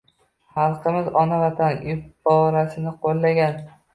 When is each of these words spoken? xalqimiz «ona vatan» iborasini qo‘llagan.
xalqimiz 0.53 1.09
«ona 1.23 1.37
vatan» 1.43 1.77
iborasini 1.95 2.97
qo‘llagan. 3.07 3.63